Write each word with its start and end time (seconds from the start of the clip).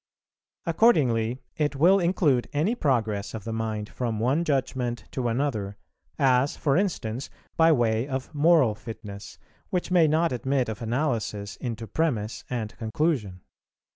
Accordingly 0.65 1.43
it 1.57 1.75
will 1.75 1.99
include 1.99 2.49
any 2.53 2.73
progress 2.73 3.35
of 3.35 3.43
the 3.43 3.53
mind 3.53 3.87
from 3.87 4.19
one 4.19 4.43
judgment 4.43 5.03
to 5.11 5.27
another, 5.27 5.77
as, 6.17 6.57
for 6.57 6.75
instance, 6.75 7.29
by 7.55 7.71
way 7.71 8.07
of 8.07 8.33
moral 8.33 8.73
fitness, 8.73 9.37
which 9.69 9.91
may 9.91 10.07
not 10.07 10.31
admit 10.31 10.69
of 10.69 10.81
analysis 10.81 11.55
into 11.57 11.85
premiss 11.85 12.43
and 12.49 12.75
conclusion. 12.79 13.41